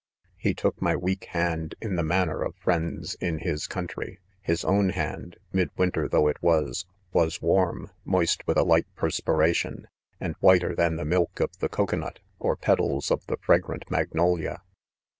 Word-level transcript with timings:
* 0.25 0.35
He 0.35 0.55
took 0.55 0.81
my 0.81 0.95
weak 0.95 1.25
hand 1.25 1.75
in 1.79 1.95
the 1.95 2.01
manner 2.01 2.41
of 2.41 2.55
friends 2.55 3.13
in 3.21 3.37
his 3.37 3.67
country. 3.67 4.17
His 4.41 4.65
own 4.65 4.89
hand, 4.89 5.37
(mid 5.53 5.69
winter 5.77 6.07
though 6.07 6.27
it 6.27 6.41
was,) 6.41 6.87
was 7.13 7.39
warm, 7.39 7.91
moist 8.03 8.47
with 8.47 8.57
a 8.57 8.63
light 8.63 8.87
perspiration, 8.95 9.85
and 10.19 10.33
whiter 10.39 10.73
than 10.75 10.95
the 10.95 11.05
milk 11.05 11.39
of 11.39 11.55
the 11.59 11.69
cocoa 11.69 11.97
nut, 11.97 12.17
or 12.39 12.55
petals 12.55 13.11
of 13.11 13.23
the 13.27 13.37
fragrant 13.37 13.91
mag 13.91 14.09
nolia. 14.15 14.63